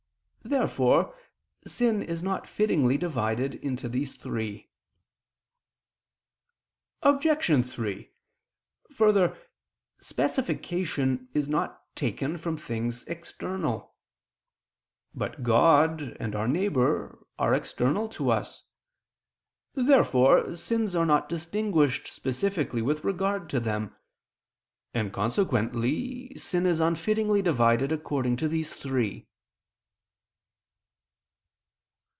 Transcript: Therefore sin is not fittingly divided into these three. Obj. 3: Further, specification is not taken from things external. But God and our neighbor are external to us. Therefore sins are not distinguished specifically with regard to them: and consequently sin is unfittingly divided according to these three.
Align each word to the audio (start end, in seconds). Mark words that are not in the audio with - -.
Therefore 0.43 1.15
sin 1.67 2.01
is 2.01 2.23
not 2.23 2.49
fittingly 2.49 2.97
divided 2.97 3.55
into 3.55 3.87
these 3.87 4.15
three. 4.15 4.69
Obj. 7.03 7.63
3: 7.65 8.11
Further, 8.93 9.37
specification 9.99 11.29
is 11.35 11.47
not 11.47 11.95
taken 11.95 12.37
from 12.37 12.57
things 12.57 13.03
external. 13.03 13.95
But 15.13 15.43
God 15.43 16.17
and 16.19 16.35
our 16.35 16.47
neighbor 16.47 17.25
are 17.37 17.53
external 17.53 18.09
to 18.09 18.31
us. 18.31 18.63
Therefore 19.75 20.55
sins 20.55 20.95
are 20.95 21.05
not 21.05 21.29
distinguished 21.29 22.07
specifically 22.07 22.81
with 22.81 23.03
regard 23.05 23.47
to 23.51 23.59
them: 23.59 23.95
and 24.91 25.13
consequently 25.13 26.35
sin 26.35 26.65
is 26.65 26.79
unfittingly 26.81 27.43
divided 27.43 27.91
according 27.91 28.37
to 28.37 28.47
these 28.47 28.73
three. 28.73 29.27